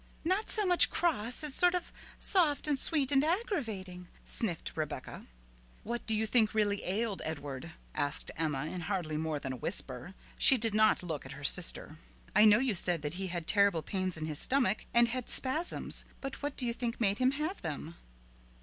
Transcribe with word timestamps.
"Not 0.25 0.49
so 0.49 0.65
much 0.65 0.89
cross, 0.89 1.43
as 1.43 1.53
sort 1.53 1.75
of 1.75 1.93
soft, 2.17 2.67
and 2.67 2.79
sweet, 2.79 3.11
and 3.11 3.23
aggravating," 3.23 4.07
sniffed 4.25 4.71
Rebecca. 4.73 5.27
"What 5.83 6.07
do 6.07 6.15
you 6.15 6.27
really 6.53 6.77
think 6.77 6.87
ailed 6.89 7.21
Edward?" 7.23 7.73
asked 7.93 8.31
Emma 8.35 8.65
in 8.65 8.81
hardly 8.81 9.15
more 9.15 9.37
than 9.37 9.53
a 9.53 9.57
whisper. 9.57 10.15
She 10.39 10.57
did 10.57 10.73
not 10.73 11.03
look 11.03 11.23
at 11.27 11.33
her 11.33 11.43
sister. 11.43 11.97
"I 12.35 12.45
know 12.45 12.57
you 12.57 12.73
said 12.73 13.03
that 13.03 13.13
he 13.21 13.27
had 13.27 13.45
terrible 13.45 13.83
pains 13.83 14.17
in 14.17 14.25
his 14.25 14.39
stomach, 14.39 14.87
and 14.91 15.09
had 15.09 15.29
spasms, 15.29 16.03
but 16.19 16.41
what 16.41 16.57
do 16.57 16.65
you 16.65 16.73
think 16.73 16.99
made 16.99 17.19
him 17.19 17.33
have 17.33 17.61
them?" 17.61 17.93